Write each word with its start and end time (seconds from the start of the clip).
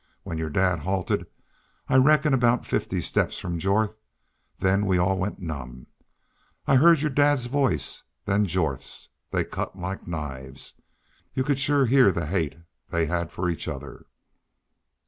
When 0.23 0.39
your 0.39 0.49
dad 0.49 0.79
halted 0.79 1.27
I 1.87 1.97
reckon 1.97 2.33
aboot 2.33 2.65
fifty 2.65 3.01
steps 3.01 3.37
from 3.37 3.59
Jorth 3.59 3.97
then 4.57 4.87
we 4.87 4.97
all 4.97 5.15
went 5.15 5.37
numb. 5.37 5.85
I 6.65 6.77
heerd 6.77 7.01
your 7.01 7.11
dad's 7.11 7.45
voice 7.45 8.01
then 8.25 8.47
Jorth's. 8.47 9.09
They 9.29 9.43
cut 9.43 9.77
like 9.77 10.07
knives. 10.07 10.73
Y'u 11.35 11.43
could 11.43 11.59
shore 11.59 11.85
heah 11.85 12.11
the 12.11 12.25
hate 12.25 12.57
they 12.89 13.05
hed 13.05 13.31
fer 13.31 13.47
each 13.47 13.67
other." 13.67 14.07